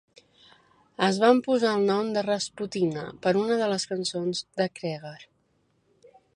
[1.07, 5.17] Es van posar el nom de "Rasputina" per una de les cançons de Creager.